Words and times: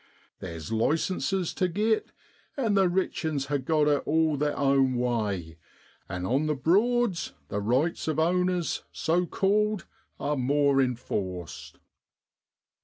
Theer's 0.39 0.71
licenses 0.71 1.53
tu 1.53 1.67
git, 1.67 2.11
and 2.57 2.75
the 2.75 2.89
rich 2.89 3.23
'uns 3.23 3.49
ha' 3.51 3.63
got 3.63 3.87
it 3.87 4.01
all 4.07 4.35
theer 4.35 4.55
own 4.55 4.95
way, 4.95 5.59
and 6.09 6.25
on 6.25 6.47
the 6.47 6.55
Broads 6.55 7.33
the 7.49 7.61
rights 7.61 8.07
of 8.07 8.17
owners 8.17 8.81
so 8.91 9.27
called 9.27 9.85
are 10.19 10.35
more 10.37 10.81
enforced.' 10.81 11.77